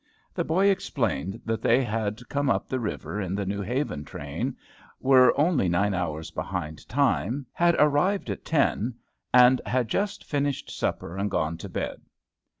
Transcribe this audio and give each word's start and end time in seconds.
The 0.33 0.43
boy 0.43 0.65
explained 0.71 1.41
that 1.45 1.61
they 1.61 1.83
had 1.83 2.27
come 2.27 2.49
up 2.49 2.67
the 2.67 2.79
river 2.79 3.21
in 3.21 3.35
the 3.35 3.45
New 3.45 3.61
Haven 3.61 4.03
train, 4.03 4.57
were 4.99 5.31
only 5.39 5.69
nine 5.69 5.93
hours 5.93 6.31
behind 6.31 6.89
time, 6.89 7.45
had 7.53 7.75
arrived 7.77 8.31
at 8.31 8.43
ten, 8.43 8.95
and 9.31 9.61
had 9.63 9.89
just 9.89 10.23
finished 10.23 10.71
supper 10.75 11.15
and 11.17 11.29
gone 11.29 11.55
to 11.59 11.69
bed. 11.69 12.01